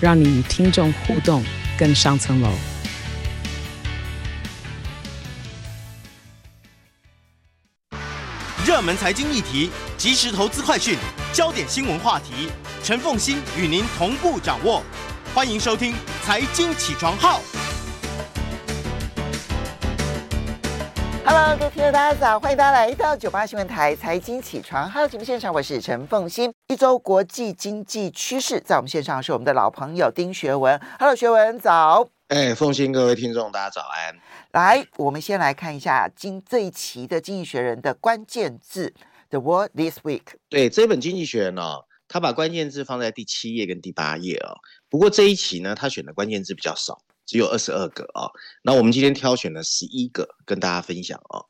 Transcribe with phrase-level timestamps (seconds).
[0.00, 1.44] 让你与听众互动
[1.78, 2.50] 更上层楼。
[8.64, 10.96] 热门财经议题、即时投资快讯、
[11.32, 12.48] 焦点新闻话题，
[12.84, 14.82] 陈凤欣与您同步掌握。
[15.34, 15.92] 欢迎收听
[16.24, 17.40] 《财经起床号》。
[21.30, 22.40] Hello，各位听众，大家早！
[22.40, 26.50] 欢迎大家来到九八新闻台《财经起床号》节目现场，我是陈凤欣。
[26.68, 30.80] 一周国际经济趋势，在我们线上是我们的老朋友丁学文。
[30.98, 32.08] Hello，学文早。
[32.28, 34.16] 哎，凤欣，各位听众，大家早安。
[34.52, 38.94] 来，我们先来看一下今这一期的《经济学人》的关键字
[39.28, 40.22] ，The World This Week。
[40.48, 44.56] 对，这本《经济学人》哦，他把关键字放在第七页跟第八页哦。
[44.88, 46.98] 不过这一期呢，他选的关键字比较少，
[47.28, 48.26] 只有二十二个啊、
[48.62, 51.44] 那我们今天挑选了十一个跟大家分享哦。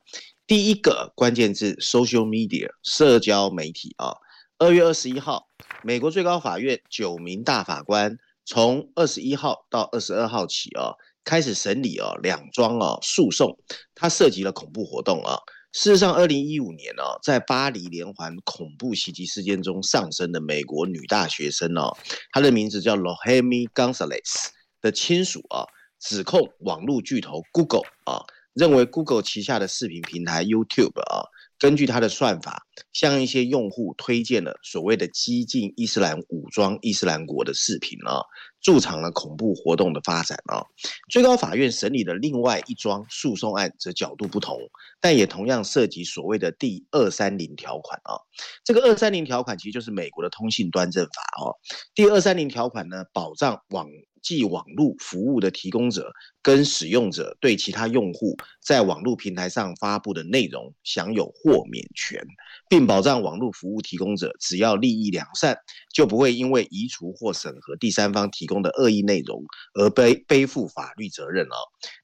[0.45, 4.17] 第一个关键字：social media，社交媒体啊。
[4.59, 5.49] 二月二十一号，
[5.85, 10.93] 美国最高法院九名大法官从二十一号到二十二号起啊。
[11.25, 13.59] 开始审理哦，两桩哦诉讼，
[13.95, 15.37] 它涉及了恐怖活动啊。
[15.75, 21.95] 事实上，二零一五年哦，在巴黎连环恐怖袭击事件中丧生的美国女大学生哦，
[22.33, 24.49] 她的名字叫 Lohemi Gonzalez
[24.81, 25.65] 的亲属啊，
[26.01, 31.27] 指控网络巨头 Google 啊，认为 Google 旗下的视频平台 YouTube 啊。
[31.61, 38.23] 根据他的算法，向一些用户推荐了所谓的激进伊斯兰武装伊斯兰国的视频啊，
[38.61, 40.63] 助长了恐怖活动的发展啊。
[41.11, 44.57] 最高法院审理的另外一桩诉讼案则角度不同，
[45.01, 48.15] 但也同样涉及所谓的第二三零条款啊。
[48.63, 51.59] 这个二三零条款其实就是美国的通信端正法哦。
[51.93, 53.89] 第二三零条款呢，保障网
[54.29, 56.13] 际网络服务的提供者
[56.43, 58.37] 跟使用者对其他用户
[58.69, 62.23] 在网络平台上发布的内容享有豁免权，
[62.69, 65.57] 并保障网络服务提供者只要利益良善，
[65.91, 69.43] 就不会因为移除或审核第三方提供的恶意内容
[69.73, 71.57] 而背背负法律责任哦。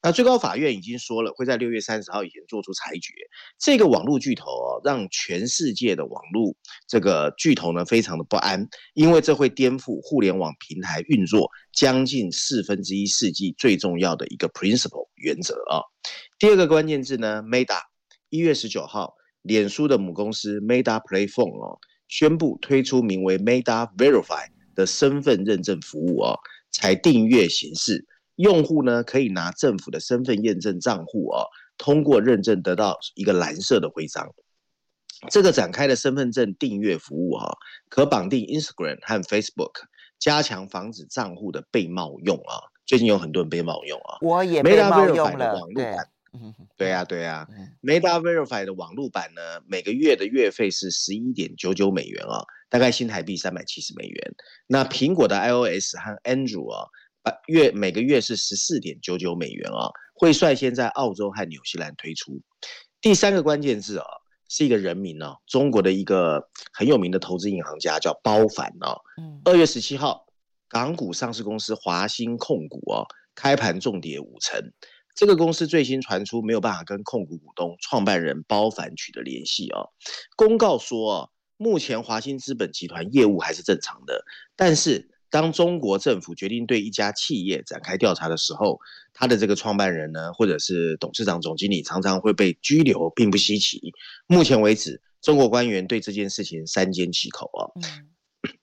[0.02, 3.12] 那最高法院已经说了，会在六月三十号以前做出裁决。
[3.58, 6.54] 这个网络巨头哦，让全世界的网络
[6.88, 15.84] 这个巨头呢非常的不安，因为这会颠覆互联网平台运作将近四分之一世纪最重要的一个 principle 原则啊。
[16.44, 17.80] 第二个关键字呢，Meta，
[18.28, 26.38] 一月十九号，脸书的母公司 Meta Platform 哦，宣布推出名为 Meta Verify 的身份认证服务哦，
[26.70, 31.46] 采订阅形式，用户呢可以拿政府的身份验证账户哦，
[31.78, 34.30] 通过认证得到一个蓝色的徽章。
[35.30, 37.56] 这个展开的身份证订阅服务哈，
[37.88, 39.84] 可绑定 Instagram 和 Facebook。
[40.20, 42.56] 加强防止账户的被冒用啊！
[42.86, 44.16] 最近有很多人被冒用啊。
[44.22, 45.58] 我也被冒用了。
[45.74, 45.96] 对
[46.88, 47.48] 呀，对呀。
[47.82, 54.34] Meta Verify 的网络版呢，每个月的月费是十一点九九美元啊，大概新台币三百七十美元。
[54.66, 56.88] 那苹果的 iOS 和 Android 啊，
[57.46, 62.40] 月每个月是十四点九九美元啊，会率先在澳洲和纽西兰推出。
[63.00, 64.04] 第三个关键字啊。
[64.46, 68.94] 是一个人名哦，中国的一个很有名的投资银行家叫包凡哦。
[69.44, 70.26] 二月十七号，
[70.68, 74.60] 港股上市公司华兴控股哦，开盘重跌五成。
[75.14, 79.90] 这个公司最新传出没有办法跟控股股东创办人包凡取得联系哦。
[80.36, 84.24] 公告说哦，目前华兴资本集团业务还是正常的，
[84.56, 85.10] 但是。
[85.30, 88.78] 当中国政府决定对一家企业展开调查的时候，
[89.12, 93.80] 他的这个创办人呢，或者是董事长、总经理，常常会被拘留，并不稀奇。
[94.28, 97.66] 目前为止，中国官员对这件事情三缄其口啊。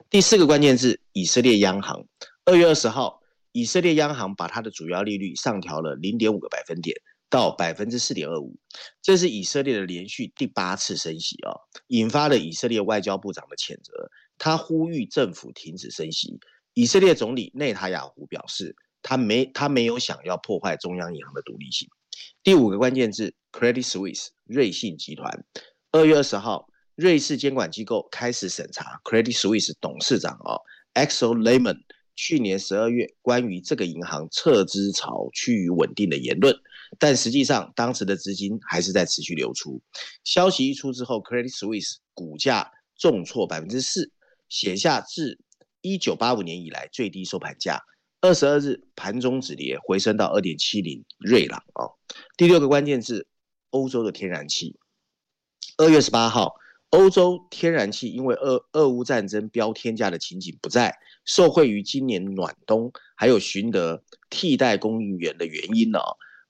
[0.09, 2.05] 第四个关键字：以色列央行。
[2.45, 3.20] 二月二十号，
[3.51, 6.95] 以色列央行把它的主要利率上调了零点五个百分点
[7.29, 8.55] 到百分之四点二五，
[9.01, 11.51] 这是以色列的连续第八次升息啊，
[11.87, 16.39] 引发了以色列外交部长的谴责，他呼吁政府停止升息。
[16.73, 21.89] 以色列总理内塔雅胡表示，他没他没有想要破坏中央银行的独立性。
[22.43, 25.45] 第五个关键字：Credit Suisse 瑞信集团。
[25.91, 30.61] 二月二十号，瑞士监管机构开始审查 Credit Suisse 董事长哦
[30.93, 31.79] Axel Lehmann
[32.21, 36.55] 去年十二月关于这个银行撤资潮趋于稳定的言论，
[36.99, 39.81] 但实际上当时的资金还是在持续流出。
[40.23, 44.11] 消息一出之后，Credit Suisse 股价重挫百分之四，
[44.49, 45.39] 写下自
[45.81, 47.81] 一九八五年以来最低收盘价，
[48.21, 51.97] 二十二日盘中止跌，回升到二点七零瑞郎哦。
[52.37, 53.25] 第六个关键字，
[53.71, 54.77] 欧洲的天然气。
[55.75, 56.53] 二月十八号，
[56.91, 60.95] 欧洲天然气因为俄俄乌战争飙天价的情景不再，
[61.25, 65.99] 受惠于今年暖冬，还有寻得替代供应源的原因呢、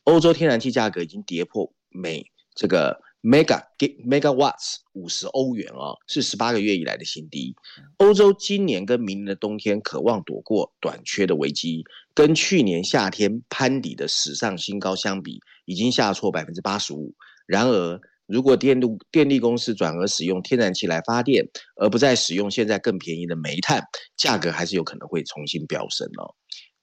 [0.04, 3.02] 欧洲天然气价格已经跌破每这个。
[3.24, 7.56] Mega megawatts 五十欧元哦，是十八个月以来的新低。
[7.98, 11.84] 欧洲今年跟明年的冬天渴望躲过短缺的危机，
[12.16, 17.14] 跟去年夏天攀底的史上新高相比，已经下挫百分之八十五。
[17.46, 21.46] 然而，如果电路电力公司转而使用天然气来发电，
[21.76, 23.84] 而不再使用现在更便宜的煤炭，
[24.18, 26.34] 价格还是有可能会重新飙升哦。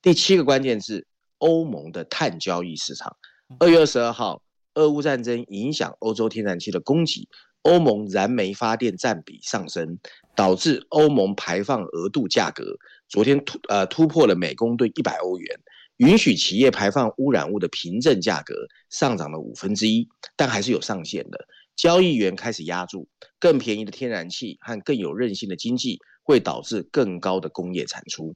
[0.01, 1.07] 第七个关键是，
[1.39, 3.17] 欧盟的碳交易市场。
[3.59, 4.41] 二月二十二号。
[4.75, 7.27] 俄乌战争影响欧洲天然气的供给，
[7.63, 9.99] 欧盟燃煤发电占比上升，
[10.35, 12.63] 导致欧盟排放额度价格
[13.09, 15.59] 昨天突呃突破了每公吨一百欧元，
[15.99, 18.55] 允许企业排放污染物的凭证价格
[18.89, 20.07] 上涨了五分之一，
[20.37, 21.45] 但还是有上限的。
[21.75, 28.33] 交易员开始押注，更便宜的天然气和更有韧性的经济会导致更高的工业产出。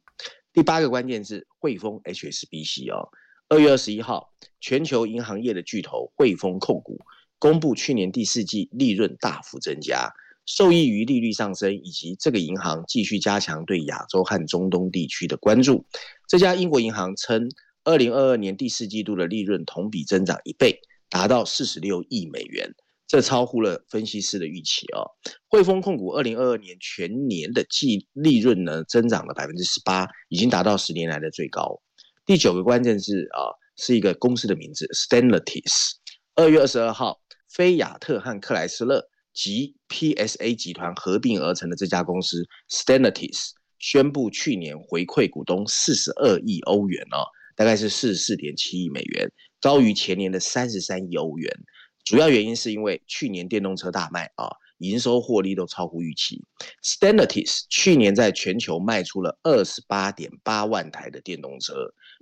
[0.51, 3.07] 第八个关键字：汇丰 HSBC 哦。
[3.47, 6.99] 二月二十一号，全球银行业的巨头汇丰控股
[7.39, 10.11] 公布去年第四季利润大幅增加，
[10.45, 15.85] 受益于利率上升以及这个银行继续加强对亚洲和中东地区的关注。
[16.33, 17.47] 这家英国银行称，
[17.83, 22.73] 二零二二年第四季度的利润同比增长一倍，达到四十六亿美元，
[23.07, 25.05] 这超乎了分析师的预期哦。
[25.47, 31.79] 汇丰控股二零二二年全年的季利润呢，增长了百分之十八，已经达到十年来的最高。
[32.25, 35.91] 第九个关键字啊，是一个公司的名字，Stellantis。
[36.33, 43.51] 二月二十二号，菲亚特和克莱斯勒及 PSA 集团合并而成的这家公司，Stellantis
[43.83, 51.51] 宣布去年回馈股东四十二亿欧元哦，大概是四十四点七亿美元，高于前年的三十三亿欧元。
[52.05, 54.47] 主要原因是因为去年电动车大卖啊。
[54.79, 56.43] 营收获利都超乎预期。
[56.83, 61.73] Stellantis 去年在全球卖出了二十八点八万台的电动车，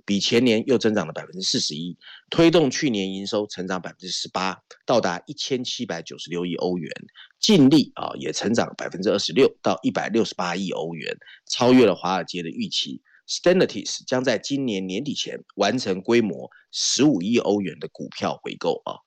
[0.04, 1.96] 比前年又增长了百分之四十一，
[2.30, 6.90] 推动去年营收成长百分之十八，到达一千七百九十六亿欧元，
[7.40, 11.16] 净利啊也成长百分之二十六，到一百六十八亿欧元，
[11.48, 13.00] 超越了华尔街的预期。
[13.28, 18.98] StanaTis 将在今年年底前完成规模十五亿欧元的股票回购啊。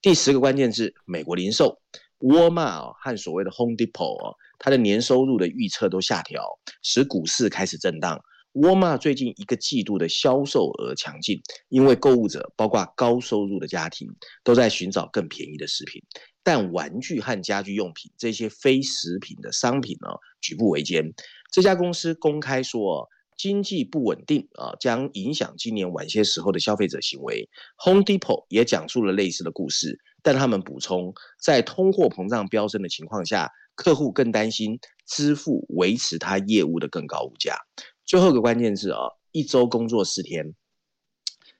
[0.00, 1.80] 第十个关键字：美国零售。
[2.18, 8.18] 沃尔玛和所谓的 Home Depot 啊它的年收入的预测都下调，使股市开始震荡。
[8.54, 14.08] 沃尔玛最近一个季度的销售额强劲，因为购物者包括高收入的家庭
[14.44, 16.00] 都在寻找更便宜的食品，
[16.44, 20.08] 但玩具和家居用品这些非食品的商品呢，
[20.40, 21.12] 举步维艰。
[21.50, 27.48] 这家公司公开说，经济不稳定啊，将影响今年晚些时候的消费者行为。
[27.84, 29.98] Home Depot 也讲述了类似的故事。
[30.22, 31.12] 但他们补充，
[31.42, 37.58] 在通货膨胀飙升的情况下，客户更担心支付维持他业务的更高物价。
[38.06, 39.00] 最后一个关键字啊，
[39.32, 40.54] 一周工作四天。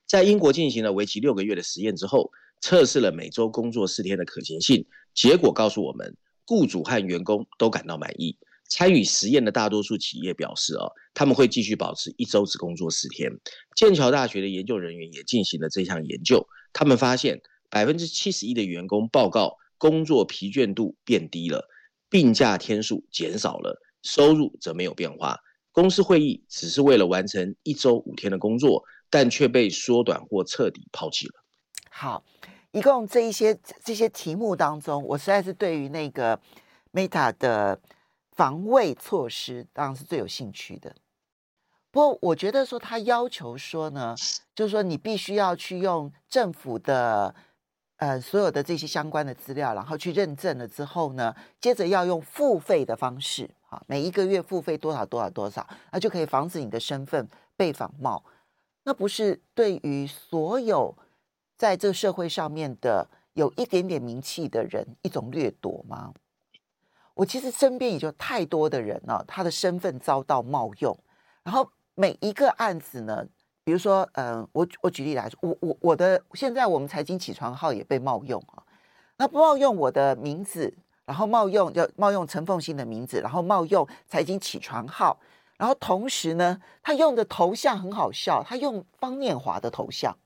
[0.06, 2.30] 在英国进行了为期六个月的实验之后，
[2.60, 4.86] 测试了每周工作四天的可行性。
[5.14, 8.36] 结果告诉我们，雇主和员工都感到满意。
[8.68, 13.30] 参与实验的大多数企业表示啊，他们会继续保持一周只工作四天。
[13.76, 17.40] 剑桥大学的研究人员也进行了这项研究，他们发现。
[17.70, 21.68] 百分之七十一的员工报告工作疲倦度变低了，
[22.08, 25.40] 病假天数减少了，收入则没有变化。
[25.74, 31.34] 公司会议只是为了完成一周五天的工作，但却被缩短或彻底抛弃了。
[31.90, 32.24] 好，
[32.70, 36.40] 一共这一些这些题目当中，我实在是对于那个
[36.92, 37.80] Meta 的
[38.30, 40.94] 防卫措施当然是最有兴趣的。
[41.90, 44.14] 不过我觉得说他要求说呢，
[44.54, 47.34] 就是说你必须要去用政府的。
[47.98, 58.22] 呃，所有的这些相关的资料，然后去认证了之后呢，接着要用付费的方式，啊，每一个月付费多少多少多少，那就可以防止你的身份被仿冒。
[58.84, 60.94] 那不是对于所有
[61.56, 66.14] 在这个社会上面的有一点点名气的人一种掠夺吗？
[67.14, 70.96] 我其实身边也就太多的人了，他的身份遭到冒用，
[71.42, 73.26] 然后每一个案子呢。
[73.66, 78.62] 比如说，嗯、呃，我我举例来说，我我我的现在我们财经起床号也被冒用啊，
[79.16, 80.76] 那不冒用我的名字，
[81.06, 85.18] 然后冒用就冒用陈凤新的名字，然后冒用财经起床号，
[85.56, 90.16] 然后同时呢，他用的头像很好笑，他用方念华的头像，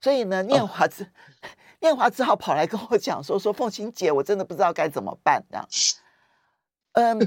[0.00, 1.06] 所以呢，念华只、哦、
[1.80, 5.68] 念华只好跑来跟我讲说 说凤馨姐，我真的不知道该怎么办这样，
[6.92, 7.18] 嗯，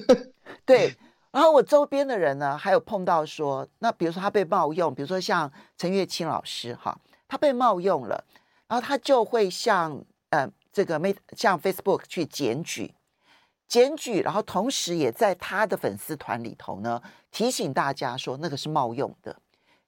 [0.65, 0.97] 对。
[1.31, 6.97] 然后我周边的人呢，还有碰到说，那比如说他被冒用，比如说像陈月清老师哈，
[7.27, 8.23] 他被冒用了，
[8.67, 10.03] 然后他就会向呃
[10.71, 12.93] 这个没向 Facebook 去检举，
[13.67, 19.41] 检举，然后同时也在他的粉丝团里头呢提醒大家说那个是冒用的，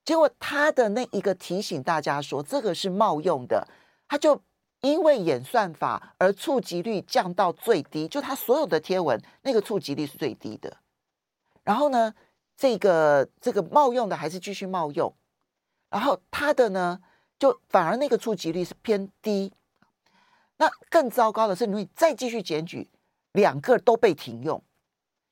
[0.03, 3.67] 结果他的那一个提醒大家说这个是冒用的，
[4.07, 4.41] 他就
[4.81, 10.77] 因为演算法而触及率降到最低，就他所有的贴文那个触及率是最低的。
[11.63, 12.15] 然后呢，
[12.57, 15.13] 这个这个冒用的还是继续冒用，
[15.91, 16.99] 然后他的呢，
[17.37, 19.53] 就反而那个触及率是偏低。
[20.61, 22.87] 那更糟糕的是，你再继续检举，
[23.31, 24.61] 两个都被停用，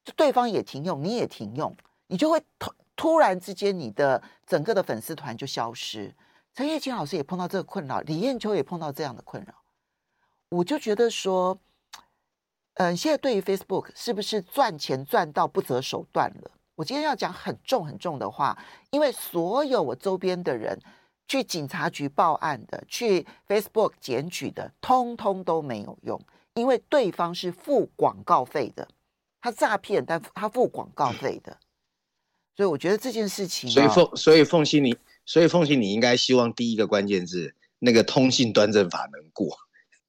[0.03, 6.15] 就对方也停用，你也停用，你就会突突然之间，你的整个的粉丝团就消失。
[6.55, 9.53] 陈叶青老师也碰到这个困扰，李艳秋也碰到这样的困扰，
[10.50, 11.59] 我就觉得说。
[12.75, 16.51] 嗯，现在对于 Facebook 是不是赚钱赚到不择手段了？
[16.75, 18.57] 我今天要讲很重很重的话，
[18.89, 20.79] 因为所有我周边的人
[21.29, 26.19] 去警察局报案的，去 Facebook 检举的，通通都没有用，
[26.55, 28.88] 因为对方是付广告费的，
[29.39, 31.55] 他诈骗，但他付广告费的，
[32.57, 39.55] 所以我觉得这件事情，所以凤，所以凤馨你，所以凤馨你应该希望第一个关键字那个通信端正法能过。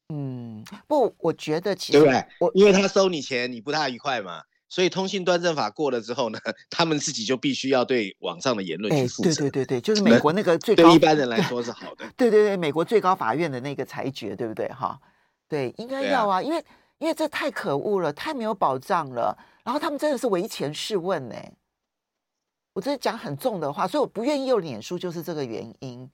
[0.08, 2.24] 嗯，不，我觉得其实对不对？
[2.40, 6.38] 我因为他收你钱，你不大愉快嘛，所以通信端正法过了之后呢，
[6.70, 9.30] 他们自己就必须要对网上的言论去负责。
[9.30, 12.08] 对对对对，就是美国那个最高，对一般人来说是好的。
[12.16, 14.68] 对对对，美国最高法院的那个裁决，对不对？
[14.68, 14.98] 哈，
[15.48, 16.64] 对，应该要啊，啊因为
[16.98, 19.36] 因为这太可恶了，太没有保障了。
[19.64, 21.34] 然后他们真的是唯前试问呢，
[22.72, 26.08] 我这是讲很重的话，所以我不愿意用脸书，就是这个原因。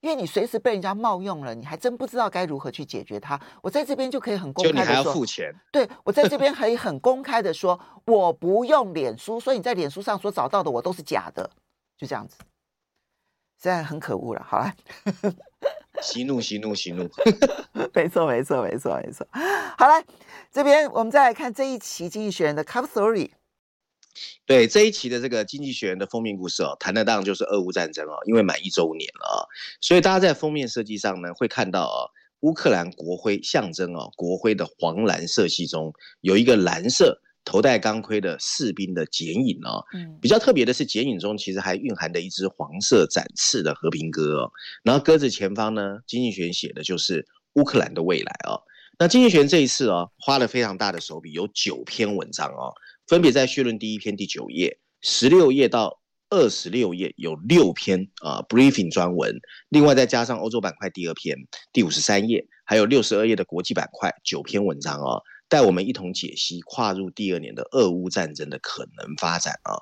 [0.00, 3.40] 因为你随时被人家冒用了，你还真不知道该如何去解决它。
[3.62, 5.52] 我在这边就可以很公开的说，就你还要付钱。
[5.72, 11.50] 对，我在这边可以很公开的说，我不用脸书，所以你在脸书上所找到的我都是假的，
[11.96, 12.36] 就这样子。
[13.60, 14.72] 现在很可恶了，好了。
[16.00, 17.10] 息怒，息怒，息怒。
[17.92, 19.26] 没错，没错，没错，没错。
[19.76, 20.00] 好了，
[20.52, 23.30] 这边我们再来看这一期《经济学人》的 Cover Story。
[24.46, 29.44] 对这一期的这个《经济学人》的封面故事哦，谈的当然就是俄乌战争哦，因为满一周年了啊，
[29.80, 32.10] 所以大家在封面设计上呢，会看到哦，
[32.40, 39.84] 乌克兰国徽象征哦，国徽的黄蓝色系中有一个蓝色头戴钢盔的士兵的剪影哦。
[39.94, 44.52] 嗯，比较特别的是，剪影中其实还蕴含着一只黄色展翅的和平鸽哦。
[44.82, 48.60] 然后鸽子前方呢，《经济学人》写的就是乌克兰的未来哦。
[48.98, 52.74] 那《经济学人》这一次哦，花了非常大的手笔，有九篇文章哦。
[53.08, 55.98] 分别在序论第一篇第九页、十六页到
[56.28, 59.34] 二十六页有六篇啊 briefing 专文，
[59.70, 61.34] 另外再加上欧洲板块第二篇
[61.72, 69.80] 第五十三页，还有六十二页的国际板块九篇文章哦，带我们一同解析跨入第二年的俄乌战争的可能发展啊。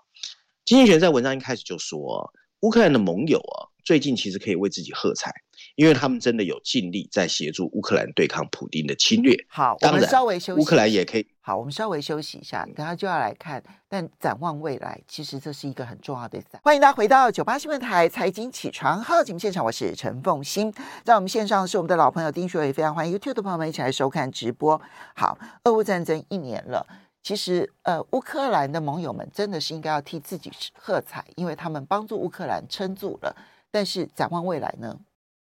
[0.64, 5.32] 经济学在文章一开始就说，乌克兰的盟友啊，最近其实可以为自己喝彩。
[5.76, 9.36] 因为他们真的有尽力在协助乌克兰对抗普丁的侵略。
[9.48, 10.60] 好，我们稍微休息。
[10.60, 11.26] 乌克兰也可以。
[11.42, 13.62] 好，我们稍微休息一下，等下就要来看。
[13.86, 16.60] 但展望未来，其实这是一个很重要的展。
[16.64, 20.72] 欢迎大家回到九八新闻台财经起床号节目现场，我是陈凤欣。
[21.04, 24.80] 在我们线上是我们的老朋友丁学伟，非常欢迎 YouTube 的朋友们一起来收看直播。
[25.14, 26.86] 好，俄乌战争一年了，
[27.22, 33.36] 其实呃，乌克兰的盟友们真的是应该要替自己喝彩，因为他们帮助乌克兰撑住了。
[33.70, 34.98] 但是展望未来呢？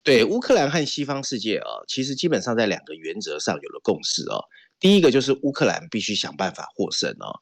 [0.03, 4.43] 对乌克兰和西方世界啊，其实基本上在两个原则上有了共识哦。
[4.81, 7.41] 第一个就是乌克兰必须想办法获胜哦。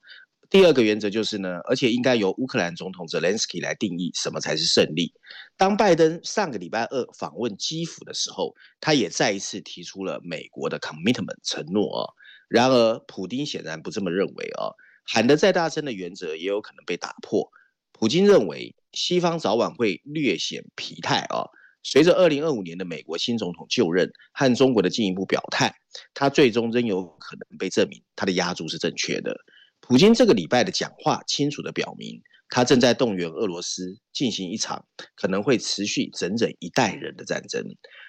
[0.48, 5.12] 第二个原则就是呢，而且应该由乌克兰总统泽连斯基来定义什么才是胜利。
[5.56, 12.14] 当拜登上个礼拜二访问基辅的时候，他也再一次提出了美国的 commitment 承诺哦。
[12.48, 17.50] 然而，普丁显然不这么认为哦，喊得再大声的原则也有可能被打破。
[17.92, 21.50] 普京认为西方早晚会略显疲态哦。
[21.86, 25.72] 随着二零二五年的美国新总统就任和中国的进一步表态，
[26.14, 29.36] 他最终仍有可能被证明他的押注是正确的。
[29.78, 37.62] 普京这个礼拜的讲话清楚地表明，他正在动员俄罗斯进行一场可能会持续整整一代人的战争。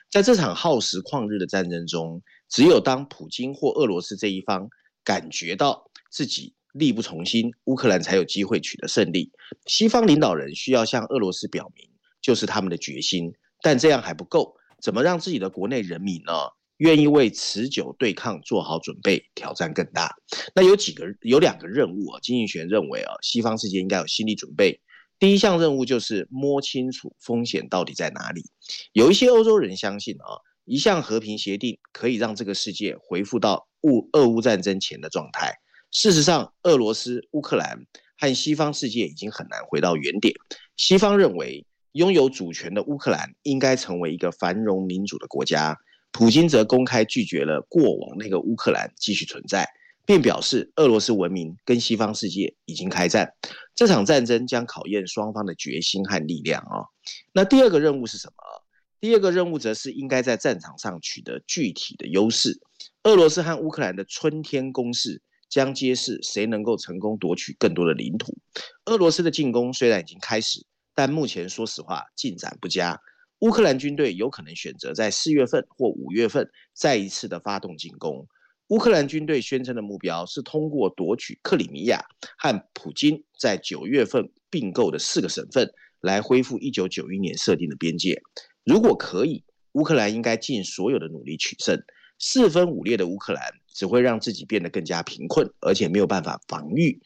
[0.09, 2.19] 在这场耗时旷日的战争中，
[2.49, 4.67] 只有当普京或俄罗斯这一方
[5.03, 9.31] 感觉到自己力不从心，乌克兰才有机会取得胜利。
[9.67, 11.87] 西方领导人需要向俄罗斯表明，
[12.23, 13.31] 就是他们的决心。
[13.61, 16.33] 但这样还不够，怎么让自己的国内人民呢，
[16.77, 19.23] 愿意为持久对抗做好准备？
[19.33, 20.15] 挑战更大。
[20.53, 24.79] 那有几个有两个任务啊，经济学认为啊，西方世界应该有心理准备。
[25.19, 28.43] 第一项任务就是摸清楚风险到底在哪里。
[28.93, 35.55] 有一些欧洲人相信啊，一项和平协定可以让这个世界恢复到乌俄乌战争前的状态。
[35.89, 37.79] 事实上，俄罗斯、乌克兰
[38.19, 40.35] 和西方世界已经很难回到原点。
[40.75, 41.65] 西方认为，
[41.97, 45.75] 拥有主权的乌克兰应该成为一个繁荣民主的国家，
[46.11, 49.67] 普京则公开拒绝了过往那个乌克兰继续存在，
[50.05, 53.33] 并表示俄罗斯文明跟西方世界已经开战。
[53.73, 56.85] 这场战争将考验双方的决心和力量啊。
[57.33, 58.33] 那第二个任务是什么？
[58.99, 62.59] 第二个任务则是应该在战场上取得具体的优势。
[63.05, 65.23] 俄罗斯和乌克兰的春天攻势。
[65.49, 68.37] 将揭示谁能够成功夺取更多的领土。
[68.83, 70.65] 俄罗斯的进攻虽然已经开始，
[70.97, 72.99] 但目前说实话进展不佳。
[73.41, 78.27] 乌克兰军队有可能选择在四月份或五月份再一次的发动进攻。
[78.69, 82.03] 乌克兰军队宣称的目标是通过夺取克里米亚
[82.39, 88.19] 和普京在九月份并购的四个省份来恢复一九九一年设定的边界。
[88.65, 91.79] 如果可以，乌克兰应该尽所有的努力取胜。
[92.17, 96.99] 四分五裂的乌克兰只会让自己变得更加贫困，而且没有办法防御。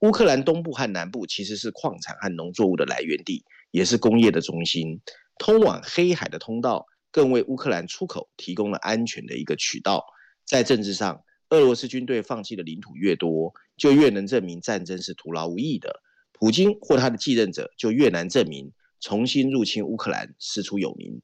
[0.00, 5.00] 乌克兰东部和南部其实是矿产和农作物的来源地，也是工业的中心。
[5.38, 10.04] 通往黑海的通道更为乌克兰出口提供了安全的一个渠道。
[10.46, 16.00] 在政治上，俄罗斯军队放弃的领土越多，就越能证明战争是徒劳无益的。
[16.32, 21.20] 普京或他的继任者就越难证明重新入侵乌克兰师出有名。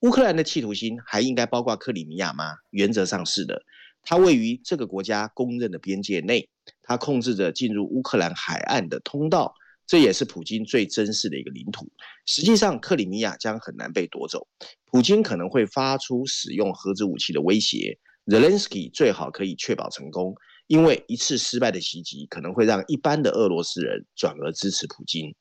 [0.00, 2.56] 乌克兰的企图心还应该包括克里米亚吗？
[2.70, 3.62] 原则上是的。
[4.02, 6.48] 它位于这个国家公认的边界内，
[6.88, 9.54] 它控制着进入乌克兰海岸的通道，
[9.86, 11.86] 这也是普京最珍视的一个领土。
[12.24, 14.48] 实际上，克里米亚将很难被夺走。
[14.86, 17.98] 普京可能会发出使用核子武器的威胁。
[18.26, 20.34] 泽连斯基最好可以确保成功，
[20.66, 25.34] 因为一次失败的袭击可能会让一般的俄罗斯人转而支持普京。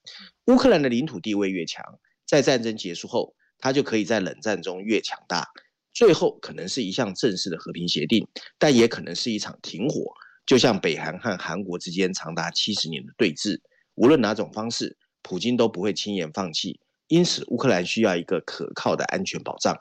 [0.48, 1.84] 乌克兰的领土地位越强，
[2.26, 5.46] 在战争结束后，他就可以在冷战中越强大，
[5.94, 8.28] 最后可能是一项正式的和平协定，
[8.58, 10.14] 但也可能是一场停火，
[10.48, 13.60] 就像北韩和韩国之间长达七十年的对峙。
[13.94, 16.80] 无论哪种方式，普京都不会轻言放弃。
[17.08, 19.78] 因此，乌克兰需要一个可靠的安全保障。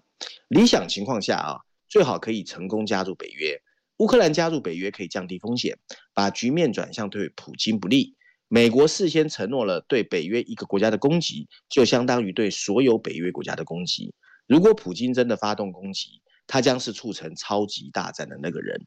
[0.49, 1.57] 理想情况下啊，
[1.89, 3.59] 最好可以成功加入北约。
[3.99, 5.79] 乌克兰加入北约可以降低风险，
[6.13, 8.15] 把局面转向对普京不利。
[8.49, 14.15] 美国事先承诺了对北约一个国家的攻击，就相当于对所有北约国家的攻击。
[14.47, 18.87] 如果普京真的发动攻击，他将是促成超级大战的那个人。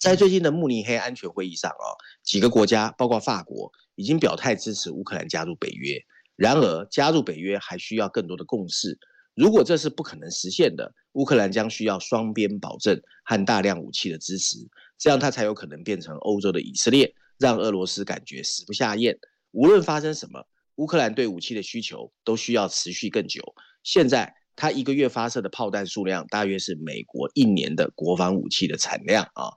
[0.00, 1.92] 在最近的慕尼黑安全会议上，哦，
[2.24, 5.98] 几个国家，包括法国，已经表态支持乌克兰加入北约。
[6.36, 8.98] 然而，加入北约还需要更多的共识。
[9.34, 14.56] 如果这是不可能实现的，乌克兰将需要双边保证和大量武器的支持，
[14.96, 17.14] 这样他才有可能变成欧洲的以色列。
[17.38, 19.18] 让俄罗斯感觉食不下咽。
[19.50, 23.42] 无论发生什么，乌克兰对武器的需求都需要持续更久。
[23.82, 29.48] 现在，他一个月发射的炮弹数量大约是美国一年的国防武器的产量啊。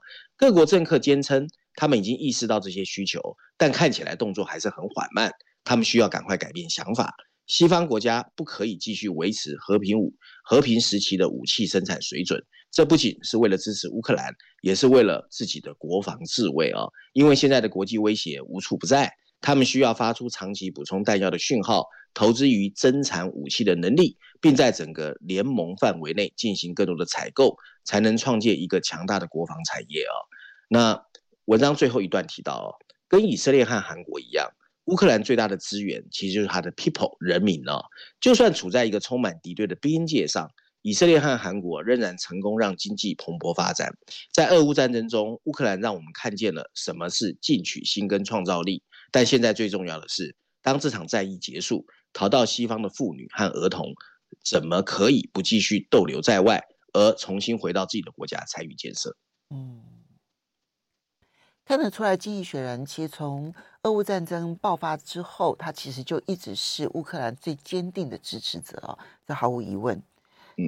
[0.44, 3.18] 各国政客坚称他们已经意识到这些需求，
[3.56, 5.32] 但看起来动作还是很缓慢。
[5.64, 7.14] 他们需要赶快改变想法。
[7.46, 10.12] 西方国家不可以继续维持和平武
[10.44, 12.38] 和平时期的武器生产水准。
[12.70, 14.30] 这不仅是为了支持乌克兰，
[14.60, 16.82] 也是为了自己的国防自卫啊！
[17.14, 30.14] 因为现在的国际威胁无处不在，他们需要发出长期补充弹药的讯号，投资于增产武器的能力，并在整个联盟范围内进行更多的采购，才能创建一个强大的国防产业啊！
[30.68, 31.04] 那
[31.44, 32.74] 文章最后一段提到，哦
[33.08, 34.50] 跟以色列和韩国一样，
[34.86, 37.84] 乌克兰最大的资源其实就是他的 people 人民哦！
[38.20, 40.50] 就算处在一个充满敌对的边界上。
[40.86, 43.96] 以色列和韩国仍然成功让经济蓬勃发展。
[44.34, 48.82] 在俄乌战争中，乌克兰让我们看见了什么是进取心跟创造力。
[49.10, 53.94] 但现在最重要的是，当这场战役结束，逃到西方的妇女和儿童，
[54.44, 56.62] 怎么可以不继续逗留在外，
[56.94, 59.14] 而重新回到自己的国家参与建设？
[59.50, 59.84] 嗯，
[61.66, 70.02] 看得出来，《经济学人》其实从俄乌战争爆发之后，他其实就一直是乌克兰最坚定的支持者啊，这毫无疑问。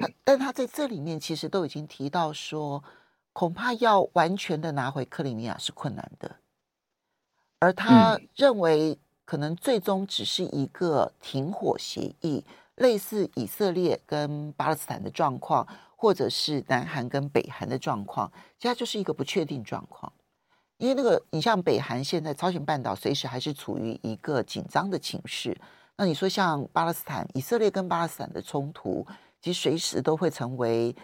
[0.01, 2.83] 他，但他在这里面其实都已经提到说，
[3.33, 6.37] 恐怕要完全的拿回克里米亚是困难的，
[7.59, 12.43] 而他认为可能最终只是一个停火协议，
[12.77, 20.11] 类似以色列跟巴勒斯坦的状况，或者是南韩跟北韩的状况，其实它就是一个不确定状况。
[20.77, 25.55] 因为那个，你像北韩现在朝鲜半岛随时还是处于一个紧张的情势，
[25.95, 29.05] 那你说像巴勒斯坦、以色列跟巴勒斯坦的冲突。
[29.39, 30.95] 其实随时都会成为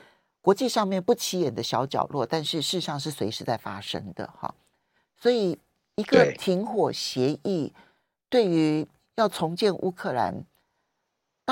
[0.42, 4.54] 国际上面不起眼的小角落，但是事实上是随时在发生的哈。
[5.16, 5.58] 所以
[5.96, 7.72] 一个停火协议
[8.30, 10.44] 对于要重建乌克兰，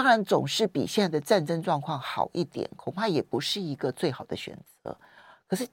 [0.01, 4.97] 当然总是比现在的战争状况好一点，恐怕也不是一个最好的选择。
[5.47, 5.67] 可是，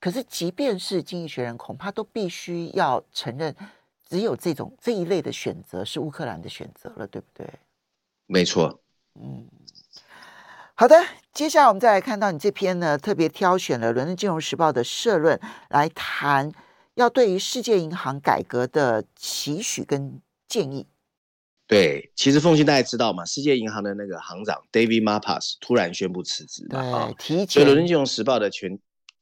[0.00, 3.54] 可是即便是经济学人，恐怕都必须要承认，
[4.08, 7.46] 只有这种这一类的选择是乌克兰的选择了，对不对？
[8.24, 8.80] 没错。
[9.20, 9.46] 嗯，
[10.72, 10.96] 好的，
[11.34, 16.50] 接下来我们再来看到你这篇呢，特别挑选了《伦敦金融时报》的社论来谈，
[16.94, 20.86] 要对于世界银行改革的期许跟建议。
[21.68, 27.46] 对，其实凤信大家知道嘛，世界银行的那个行长 David Malpass 突然宣布辞职的啊，提前。
[27.48, 28.78] 所以《伦敦金融时报》的全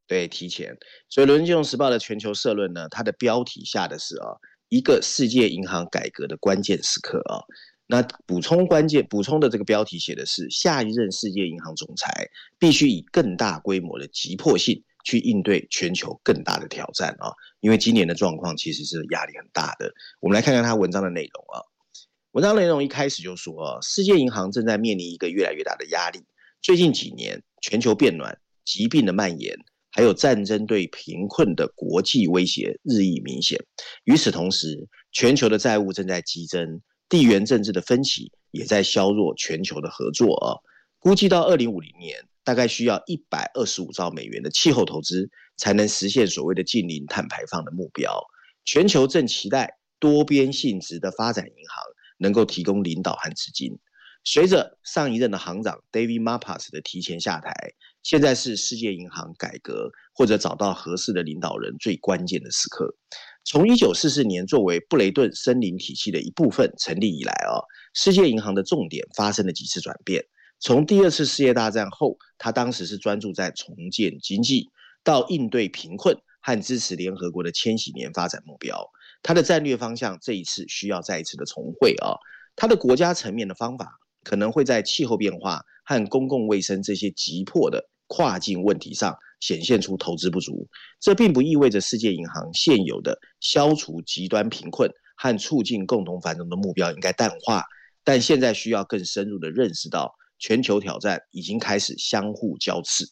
[0.07, 0.77] 对提前，
[1.09, 4.37] 所以《伦敦金融时报》的全球社论呢，它的标题下的是啊，
[4.69, 7.41] 一个世界银行改革的关键时刻啊。
[7.87, 12.29] 那补充关键补充的这个标题写的是，下一任世界银行总裁
[12.59, 19.91] 必须以更大规模的急迫性去应对全球更大的挑战啊，因为今年的状况其实是压力很大的。
[20.21, 21.65] 我们来看看他文章的内容啊。
[22.35, 26.19] 文章内容一开始就说，世界银行正在面临一个越来越大的压力。
[26.61, 29.57] 最近几年，全球变暖、疾病的蔓延，
[29.93, 33.65] 还有战争对贫困的国际威胁日益明显。
[34.03, 40.59] 与此同时，全球的债务正在激增，地缘政治的分歧也在削弱全球的合作啊。
[40.99, 48.21] 估计到二零五零年，大概需要一百二十五兆美元的气候投资，才能实现所谓的净零碳排放的目标。
[48.65, 51.94] 全球正期待多边性质的发展银行。
[52.19, 53.79] 能够提供领导和资金。
[54.27, 57.53] 随着上一任的行长 David Malpass 的提前下台，
[58.03, 62.95] 现在是世界银行改革或者找到合适的领导人最关键的时刻。
[63.45, 67.61] 从一九四四年作为布雷顿森林体系的一部分成立以来啊，
[67.93, 70.25] 世界银行的重点发生了几次转变。
[70.61, 74.71] 从第二次世界大战后，他当时是专注在重建经济，
[75.03, 78.91] 到应对贫困和支持联合国的千禧年发展目标。
[79.25, 82.13] 他的战略方向这一次需要再一次的重绘啊，
[82.55, 90.69] 他的国家层面的方法可能会在气候变化和公共卫生这些急迫的跨境问题上显现出投资不足。
[91.01, 97.65] 这并不意味着世界银行现有的消除极端贫困和促进共同繁荣的目标应该淡化，
[98.05, 103.07] 但现在需要更深入的认识到全球挑战已经开始相互交织，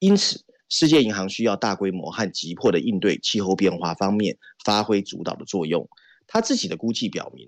[0.00, 0.45] 因此。
[0.68, 5.88] 世界银行需要大规模和急迫的应对气候变化方面发挥主导的作用。
[6.26, 7.46] 他自己的估计表明，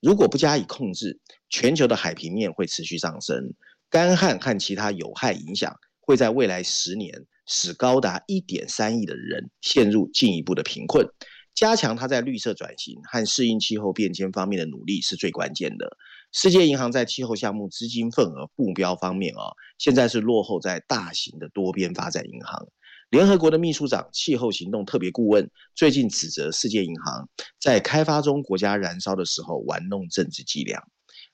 [0.00, 3.54] 如果不加以控制，全球的海平面会持续上升，
[3.88, 11.06] 干旱和其他有害影响会在未来十年使高达一点三亿的人陷入进一步的贫困。
[11.54, 15.96] 加强它在绿色转型和适应气候变迁方面的努力是最关键的。
[16.38, 22.68] 世界银行在气候项目资金份额目标方面啊，现在是落后在大型的多边发展银行。
[23.08, 27.26] 联合国的秘书长气候行动特别顾问最近指责世界银行
[27.58, 30.82] 在开发中国家燃烧的时候玩弄政治伎俩。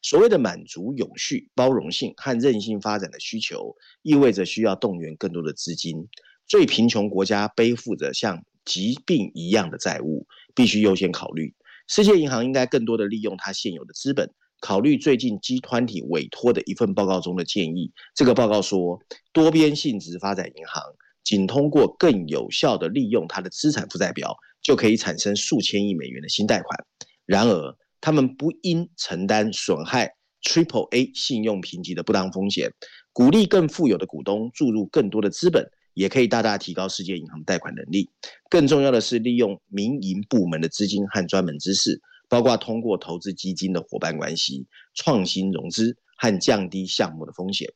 [0.02, 6.06] 所谓的满足永续、包容性和韧性发展的需求，意味着需要动员更多的资金。
[6.46, 11.52] 最贫穷国家背负着像疾病一样的债务，必须优先考虑。
[11.88, 14.30] 世界银行应该更多的利用它现有的资本，
[14.62, 17.90] 考虑最近 g 团体委托的一份报告中的建议。
[18.14, 18.96] 这个报告说，
[19.33, 20.81] 多边性质发展银行
[21.25, 26.87] 仅通过更有效的利用它的资产负债表，就可以产生数千亿美元的新贷款。
[27.27, 32.70] 然而，他们不应承担损害 Triple A 信用评级的不当风险，
[33.12, 35.68] 鼓励更富有的股东注入更多的资本。
[35.94, 38.09] 也可以大大提高世界银行贷款能力。
[38.48, 42.01] 更重要的是，利用民营部门的资金和专门知识，
[42.33, 47.71] 包括通过投资基金的伙伴关系、创新融资和降低项目的风险。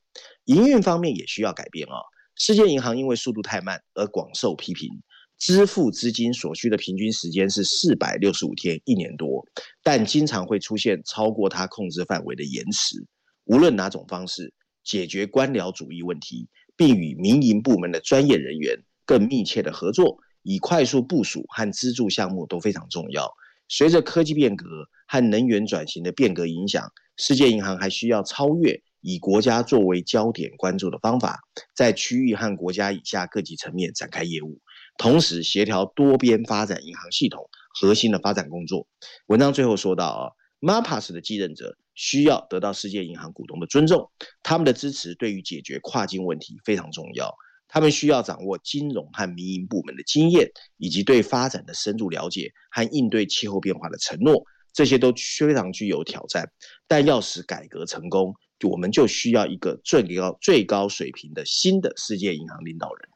[0.47, 2.01] 营运方面也需要改变啊、
[2.37, 4.89] 世界银行因为速度太慢而广受批评，
[5.37, 9.45] 支付资金所需的平均时间是四百六十五天，一年多，
[9.83, 12.97] 但经常会出现超过它控制范围的延迟。
[13.45, 16.49] 无论哪种方式，解决官僚主义问题。
[16.79, 23.33] 并与民营部门的专业人员更密切的合作，以快速部署和资助项目都非常重要。
[23.69, 24.67] 随着科技变革
[25.07, 31.41] 和能源转型的变革影响，世界银行还需要超越以国家作为焦点关注的方法，
[31.75, 34.61] 在区域和国家以下各级层面展开业务，
[34.99, 37.49] 同时协调多边发展银行系统
[37.81, 38.87] 核心的发展工作。
[39.27, 40.31] 文章最后说到啊。
[40.59, 44.11] ，MAPAS 的继任者需要得到世界银行股东的尊重，
[44.43, 47.37] 他们的支持对于解决跨境问题非常重要。
[47.69, 56.51] 他们需要掌握金融和民营部门的经验，以及对发展的深入了解和应对气候变化的承诺，这些都非常具有挑战。
[56.87, 63.09] 但要使改革成功，我们就需要一个最高最高水平的新的世界银行领导人。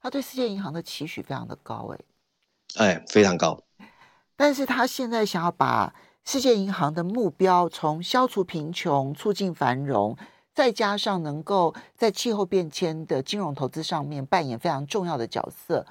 [0.00, 1.98] 他对世界银行的期许非常的高，哎，
[2.76, 3.60] 哎，非常高。
[4.36, 10.16] 但是他现在想要把世界银行的目标从消除贫穷、促进繁荣，
[10.56, 15.84] 再加上能够在气候变迁的金融投资上面扮演非常重要的角色，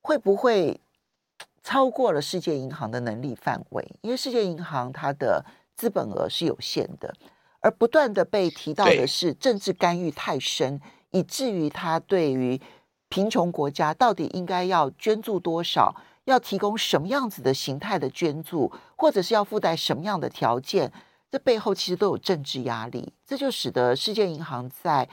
[0.00, 0.80] 会不会
[1.64, 7.12] 超过了世界银行的能力范围，因为世界银行它的资本额是有限的，
[7.58, 12.60] 而不断的被提到的是政治干预太深，以至于它对于
[13.08, 20.92] 贫穷国家到底应该要捐助多少，要提供什么样子的形态的捐助，或者是要附带什么样的条件，
[21.32, 25.08] 这背后其实都有政治压力，这就使得世界银行在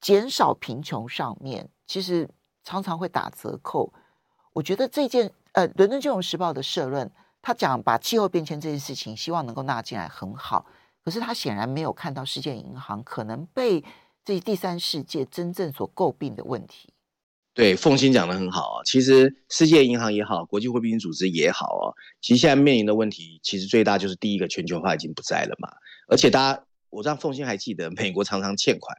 [0.00, 2.28] 减少贫穷上面，其实
[2.62, 3.92] 常常会打折扣。
[4.52, 5.32] 我觉得这件。
[5.54, 7.08] 呃，《伦敦金融时报》的社论，
[7.40, 10.66] 他讲把气候变迁这件事情，希望能够纳进来很好。
[11.04, 13.84] 可是他显然没有看到世界银行可能被
[14.24, 16.93] 这第三世界真正所诟病的问题。
[17.54, 18.82] 对，凤鑫讲的很好啊。
[18.84, 25.68] 其实世界银行也好，国际货币基金组织也好啊，其实现在面临的问题，其实最大就是第一个全球化已经不在了嘛。
[26.08, 28.98] 而且大家，我知道凤鑫还记得，美国常常欠款。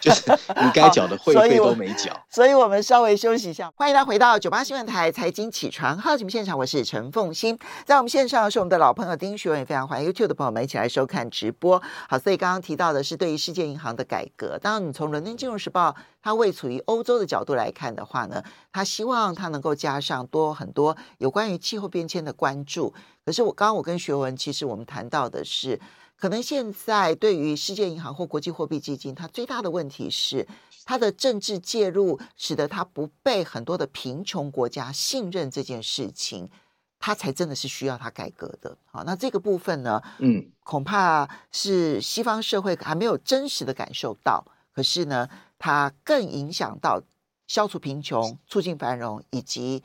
[0.00, 3.70] 就是你该缴的会费都没缴，所以，我们稍微休息一下。
[3.76, 11.80] 欢迎大家回到九八新闻台财经起床号节目现场，我是陈凤欣，在我们线上是我们的老朋友丁学文，也非常欢迎 YouTube 的朋友们一起来收看直播。
[12.08, 14.58] 好，所以刚刚提到的是对于世界银行的改革。
[14.58, 22.92] 当然，你从伦敦金融时报它位处于欧洲的角度来看的话呢，他希望它能够加上多很多有关于气候变迁的关注。
[23.24, 25.80] 可是我刚刚我跟学文，其实我们谈到的是。
[26.18, 30.48] 可能现在对于世界银行或国际货币基金，它最大的问题是
[30.84, 36.50] 它的政治介入，使得它不被很多的贫穷国家信任这件事情，
[36.98, 38.78] 它才真的是需要它改革的。
[38.86, 47.02] 好，那这个部分呢，嗯，恐怕是西方社会还没有真实的感受到，可是呢，它更影响到
[47.46, 49.84] 消除贫穷、促进繁荣以及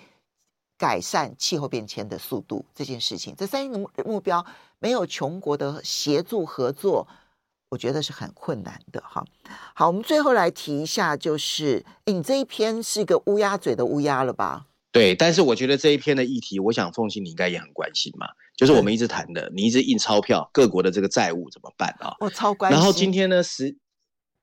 [0.82, 3.36] 改善气候变迁的速度这件事情。
[3.38, 4.44] 这三个目标。
[4.84, 7.08] 没有穷国的协助合作，
[7.70, 9.24] 我觉得是很困难的哈。
[9.76, 14.65] 好，我们最后来提一下，就是你这一篇是一个乌鸦嘴的乌鸦了吧？
[14.91, 18.26] 对，但是我觉得这一篇的议题，我想凤信你应该也很关心嘛。
[18.58, 22.15] 就是我们一直谈的，你一直印钞票，各国的这个债务怎么办啊？
[22.20, 22.76] 我超关心。
[22.76, 23.78] 然后今天呢，时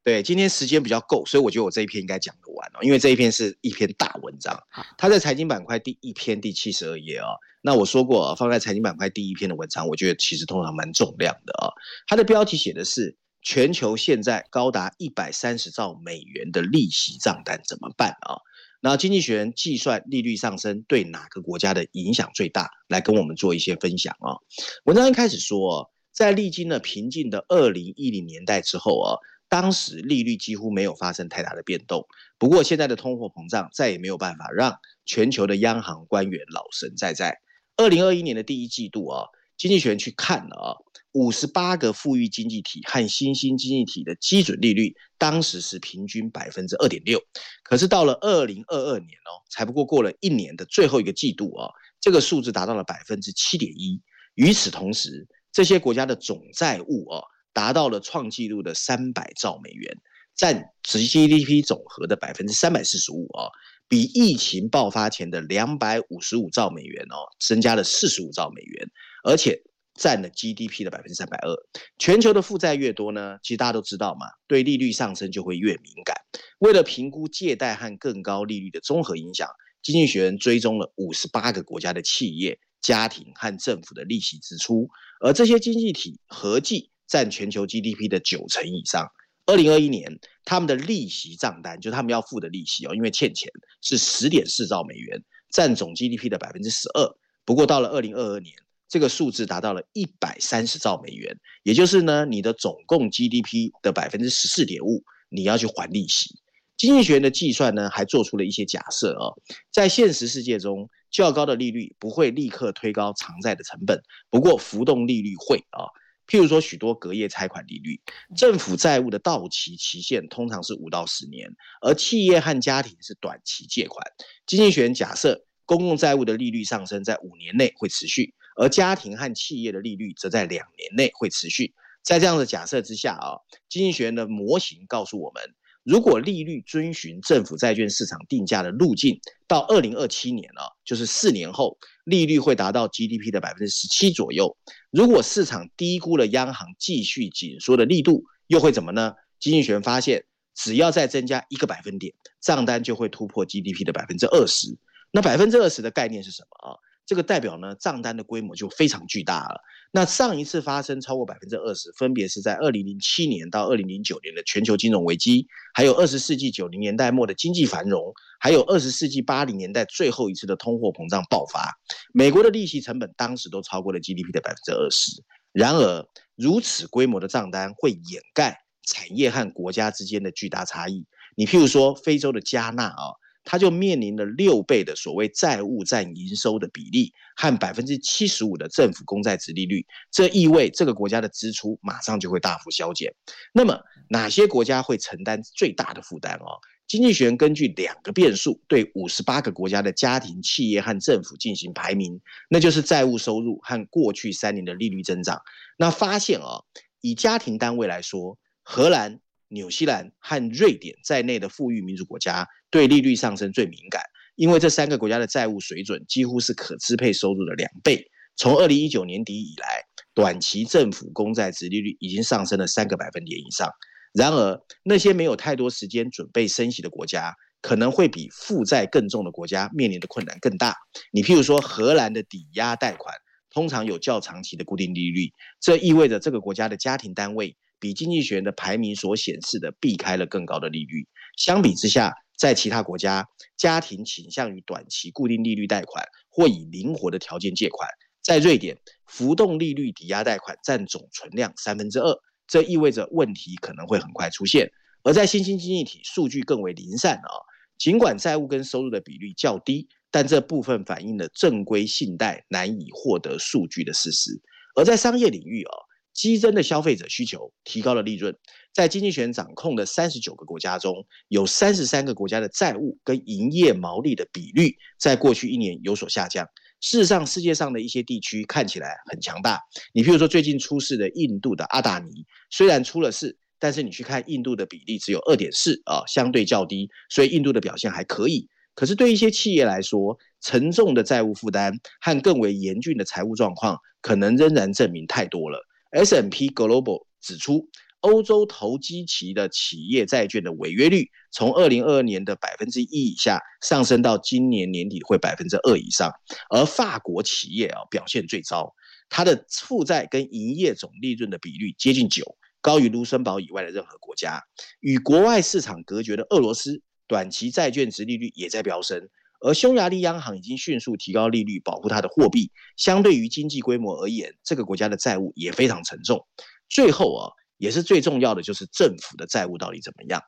[0.08, 4.58] 对今天时间比较够，所以我觉得我这一篇应该讲得完哦，因为这一篇是一篇大文章。
[4.96, 7.26] 它在财经板块第一篇第七十二页啊。
[7.60, 11.68] 那我说过，放在财经板块第一篇的文章，我觉得其实通常蛮重量的啊。
[12.06, 18.40] 它的标题写的是“全球现在高达一百三十兆美元的利息账单怎么办啊？”
[18.80, 24.38] 那经济学人计算利率上升对哪个国家的影响最大，来跟我们做一些分享啊。
[24.84, 32.06] 文章一开始说，在历经了平静的二零一零年代之后啊，当时利率几乎没有发生太大的变动。
[32.38, 37.38] 不过现在的通货膨胀再也没有办法让全球的央行官员老神在在。
[37.76, 40.68] 二零二一年的第一季度啊，经济学人去看了啊，
[41.12, 47.22] 五十八个富裕经济体和新兴经济体的基准利率，当时是平均百分之二点六。
[47.62, 54.00] 可是到了二零二二年哦，才不过过了一年的最后一个季度啊，这个数字达到了百分之七点一。
[54.34, 59.96] 与此同时，这些国家的总债务啊，达到了创纪录的三百兆美元，
[60.36, 63.48] 占实 GDP 总和的百分之三百四十五啊。
[63.90, 68.86] 比疫情爆发前的两百五十五兆美元哦，增加了四十五兆美元，
[69.24, 69.62] 而且
[69.94, 71.56] 占了 GDP 的百分之三百二。
[71.98, 76.14] 全球的负债越多呢，其实大家都知道嘛，对利率上升就会越敏感。
[76.58, 79.48] 为了评估借贷和更高利率的综合影响，
[79.82, 84.86] 经济学人追踪了五十八个国家的企业、家庭和政府的利息支出，
[85.24, 89.08] 而这些经济体合计占全球 GDP 的九成以上。
[89.46, 95.18] 二零二一年，他们的利息账单，就是他们要付的利息哦，因为欠钱，是十点四兆美元，
[95.50, 97.16] 占总 GDP 的百分之十二。
[97.46, 98.54] 不过到了二零二二年，
[98.86, 106.38] 这个数字达到了一百三十兆美元，也就是呢，你的总共 GDP 的百分之十四点五，你要去还利息。
[106.76, 109.32] 经济学的计算呢，还做出了一些假设哦，
[109.72, 115.88] 在现实世界中，较高的利率不会立刻推高偿债的成本，不过浮动利率会啊。
[116.28, 118.00] 譬如说，许多隔夜拆款利率，
[118.36, 124.06] 政府债务的到期期限通常是五到十年，而企业和家庭是短期借款。
[124.46, 131.74] 经济学人假设，公共债务的利率上升在五年内会持续，而家庭和企业的利率则在两年内会持续。
[132.02, 135.42] 在这样的假设之下啊，经济学人的模型告诉我们。
[135.84, 144.56] 如果利率遵循政府债券市场定价的路径，到二零二七年啊，就是四年后，利率会达到 GDP 的百分之十七左右。
[144.90, 149.12] 如果市场低估了央行继续紧缩的力度，又会怎么呢？
[149.38, 154.76] 经济学人发现，只要再增加一个百分点，账单就会突破 GDP 的百分之二十。
[155.12, 156.76] 那百分之二十的概念是什么啊？
[157.08, 159.58] 这个代表呢账单的规模就非常巨大了。
[159.90, 171.72] 那上一次发生超过百分之二十，分别是在二零零七年到二零零九年的全球金融危机，还有二十世纪九零年代末的经济繁荣，还有二十世纪八零年代最后一次的通货膨胀爆发。
[172.12, 175.24] 美国的利息成本当时都超过了 GDP 的百分之二十。
[175.52, 181.06] 然而，如此规模的账单会掩盖产业和国家之间的巨大差异。
[181.36, 183.16] 你譬如说，非洲的加纳啊。
[183.50, 193.10] 它就面临了六倍的所谓债务占营收的比例和百分之七十五的政府公债殖利率，这意味这个国家的支出马上就会大幅削减。
[193.54, 193.80] 那么
[194.10, 196.60] 哪些国家会承担最大的负担哦？
[196.86, 205.40] 经济学人根据两个变数对五十八个国家的家庭、企业和政府进行排名，那就是债务收入和过去三年的利率增长。
[205.78, 206.66] 那发现哦，
[207.00, 209.20] 以家庭单位来说，荷兰。
[209.48, 214.02] 纽西兰和瑞典在内的富裕民主国家对利率上升最敏感，
[214.36, 218.04] 因为这三个国家的债务水准几乎是可支配收入的两倍。
[218.36, 219.82] 从二零一九年底以来，
[220.14, 223.68] 短期政府公债殖利率已经上升了三个百分点以上。
[224.12, 230.74] 然而，那些没有太多时间准备升息的国家，可能会比负债更重的国家面临的困难更大。
[231.12, 233.14] 你譬如说，荷兰的抵押贷款
[233.50, 235.30] 通常有较长期的固定利率，
[235.60, 237.56] 这意味着这个国家的家庭单位。
[237.80, 241.06] 比经济学人的排名所显示的避开了更高的利率。
[241.36, 247.88] 相比之下，在其他国家，家庭倾向于短期固定利率贷款或以灵活的条件借款。
[248.22, 252.14] 在瑞典，浮动利率抵押贷款占总存量三分之二，
[252.46, 254.70] 这意味着问题可能会很快出现。
[255.02, 257.30] 而在新兴经济体，数据更为零散啊。
[257.78, 264.32] 尽管债务跟收入的比率较低，但这部分反映了正规信贷难以获得数据的事实。
[264.74, 265.87] 而在商业领域啊。
[266.18, 268.34] 激增的消费者需求提高了利润，
[268.74, 276.44] 在经济学人掌控的三十九个国家中，有三十三个国家的债务跟营业毛利的比率在过去一年有所下降。
[276.80, 279.60] 事实上，世界上的一些地区看起来很强大。
[279.92, 288.48] 你譬如说，最近出事的印度的阿达尼，虽然出了事，但是你去看印度的比例只有二点四啊，相对较低，所以印度的表现还可以。
[288.74, 295.64] 可是对一些企业来说，沉重的债务负担和更为严峻的财务状况，可能仍然证明太多了。
[295.90, 297.68] S&P Global 指出，
[298.00, 306.12] 欧洲投机期的企业债券的违约率从二零二二年的百分之一以下上升到今年年底会百分之二以上，
[306.50, 308.72] 而法国企业啊表现最糟，
[309.08, 314.42] 它的负债跟营业总利润的比率接近九，高于卢森堡以外的任何国家。
[314.80, 319.08] 与国外市场隔绝的俄罗斯，短期债券殖利率也在飙升。
[319.40, 322.50] 而匈牙利央行已经迅速提高利率，保护它的货币。
[322.76, 326.26] 相对于经济规模而言，这个国家的债务也非常沉重。
[326.68, 330.22] 最后啊，也是最重要的，就是政府的债务到底怎么样？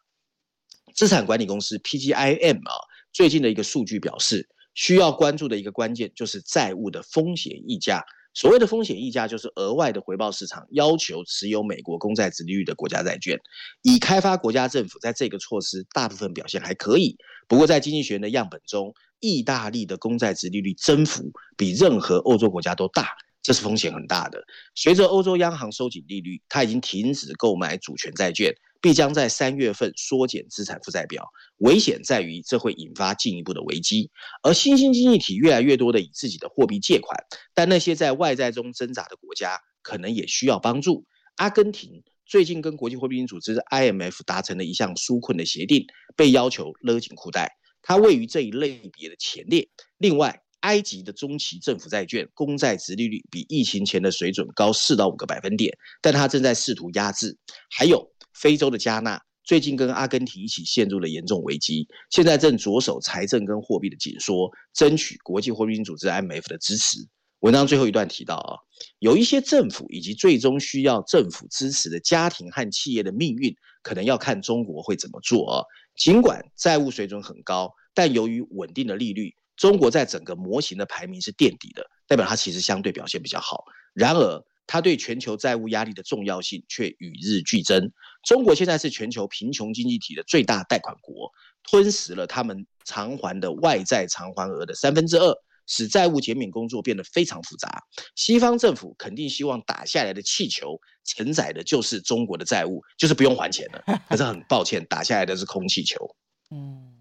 [0.94, 2.74] 资产管理公司 PGIM 啊，
[3.12, 8.04] 最近的一个数据表示，需要关注的一个关键就是债务的风险溢价。
[8.32, 13.38] 所谓的风险溢价，就是额外的回报市场要求持有美国公债殖利率的国家债券。
[13.82, 17.16] 已开发国家政府在这个措施大部分表现还可以，
[17.48, 23.08] 不过在经济学的样本中，意大利的公债殖利率增幅比任何欧洲国家都大。
[23.42, 24.44] 这是风险很大的。
[24.74, 31.28] 随着欧洲央行收紧利率，它已经停止购买主权债券，必将在三月份缩减资产负债表。
[31.58, 34.10] 危险在于这会引发进一步的危机。
[34.42, 37.18] 而新兴经济体越来越多的以自己的货币借款，
[37.54, 41.04] 但那些在外债中挣扎的国家可能也需要帮助。
[41.36, 45.84] 阿根廷最近跟国际货币基金组织 IMF 达成了一项纾困的协定，
[46.16, 47.50] 被要求勒紧裤带。
[47.82, 49.68] 它位于这一类别的前列。
[49.98, 57.38] 另外，埃及的中期政府债券公债殖利率比疫情前的水准高四到五个百分点，但它正在试图压制。
[57.70, 66.98] 还有非洲的加纳最近跟阿根廷一起陷入了严重危机，现在正着手财政跟货币的紧缩，争取国际货币组织 IMF 的支持。
[67.40, 68.58] 文章最后一段提到啊，
[68.98, 75.64] 有一些政府以及最终需要政府支持的家庭和企业的命运，可能要看中国会怎么做啊。
[75.96, 79.34] 尽管债务水准很高，但由于稳定的利率。
[79.56, 83.62] 中国在整个模型的排名是垫底的，代表它其实相对表现比较好。
[83.92, 87.92] 然而，它对全球债务压力的重要性却与日俱增。
[88.22, 91.30] 中国现在是全球贫穷经济体的最大贷款国，
[91.62, 95.34] 吞噬了他们偿还的外债偿还额的三分之二，
[95.66, 97.82] 使债务减免工作变得非常复杂。
[98.14, 104.00] 西方政府肯定希望打下来的气球承载的就是中国的债务，就是不用还钱了。
[104.08, 105.96] 可是很抱歉，打下来的是空气球。
[106.50, 106.94] 嗯，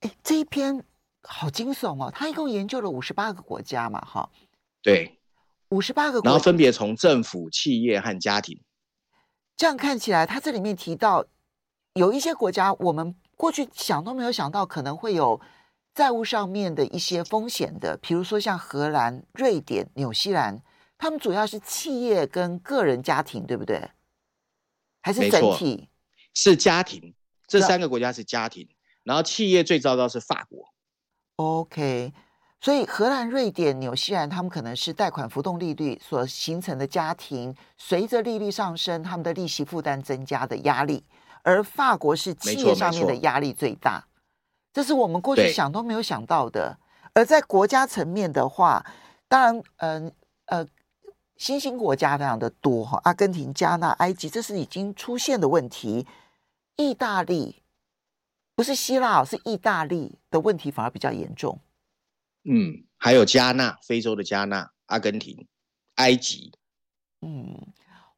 [0.00, 0.84] 哎，这一篇。
[1.22, 2.10] 好惊悚哦！
[2.10, 4.30] 他一共研究了五十八个国家嘛，哈，
[4.82, 5.18] 对，
[5.68, 8.58] 五十八个国家，然后分别从政府、企业和家庭。
[9.60, 11.22] 这样看起来，他这里面提到
[11.92, 15.38] 有一些国家，我们过去想都没有想到可能会有
[15.94, 20.62] 债务上面的一些风险的，比如说像荷兰、瑞典、纽西兰，
[20.96, 23.90] 他们主要是企业跟个人家庭，对不对？
[25.02, 25.90] 还是整体？
[26.32, 27.14] 是家庭，
[27.46, 28.66] 这三个国家是家庭，
[29.04, 30.72] 然后企业最糟糕是法国。
[31.36, 32.14] OK。
[32.62, 41.02] 所以，荷兰、瑞典、纽西兰，他们可能是贷款浮动利率所形成的家庭，随着利率上升，他们的利息负担增加的压力；
[41.42, 44.04] 而法国是企业上面的压力最大，
[44.74, 46.78] 这是我们过去想都没有想到的。
[47.14, 48.84] 而在国家层面的话，
[49.26, 50.12] 当然，嗯
[50.44, 50.66] 呃，呃，
[51.38, 56.06] 新兴国家非常的多哈，阿根廷、加纳、埃及，这是已经出现的问题。
[56.76, 57.62] 意大利
[58.54, 61.58] 不是希腊，是意大利的问题反而比较严重。
[62.52, 65.46] 嗯，还有加纳，非洲的加纳、阿根廷、
[65.94, 66.52] 埃及。
[67.22, 67.54] 嗯，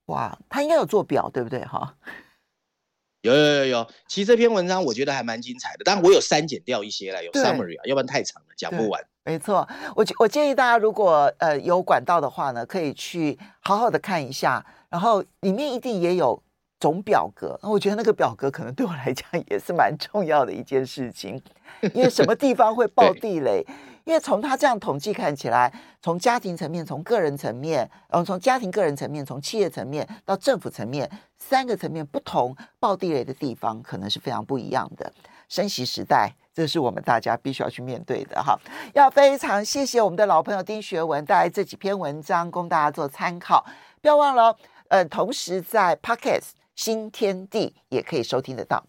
[0.06, 1.62] 哇，他应该有做表，对不对？
[1.66, 1.94] 哈，
[3.20, 3.90] 有有有有。
[4.08, 9.04] 其实这篇文章我觉得还蛮精彩的，但我有删减掉一些了，有 summary 啊，要不然太长了，讲不完。
[9.24, 16.42] 没错，我我建议大家如果呃有管道的话呢，可以去好好的看一下，然后里面一定也有
[16.80, 17.58] 总表格。
[17.62, 21.40] 那我觉得那个表格可能对我来讲也是蛮重要的一件事情，
[21.94, 23.64] 因为什么地方会爆地雷？
[24.04, 31.08] 因为从他这样统计看起来，从家庭层面、从个人层面，然后从家庭、个人层面、从企业层面到政府层面，
[31.38, 35.12] 三个层面不同，爆地雷的地方可能是非常不一样的。
[35.48, 38.58] 升息时代，这是我们大家必须要去面对的哈。
[38.94, 43.64] 要非常谢谢我们的老朋友丁学文带来这几篇文章供大家做参考。
[44.00, 44.56] 不要忘了，
[44.88, 48.82] 呃，同时在 Podcast 新天地也可以收听得到。